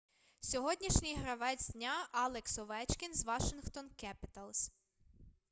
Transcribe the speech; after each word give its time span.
сьогоднішній 0.39 1.15
гравець 1.17 1.69
дня 1.69 2.07
алекс 2.11 2.57
овечкін 2.59 3.15
з 3.15 3.25
вашингтон 3.25 3.89
кепіталс 3.89 4.71